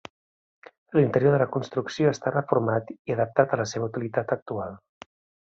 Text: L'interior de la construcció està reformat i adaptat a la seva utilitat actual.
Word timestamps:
L'interior 0.99 1.33
de 1.35 1.41
la 1.41 1.47
construcció 1.57 2.13
està 2.15 2.33
reformat 2.37 2.91
i 2.97 3.17
adaptat 3.17 3.55
a 3.59 3.63
la 3.65 3.71
seva 3.75 3.91
utilitat 3.93 4.35
actual. 4.39 4.75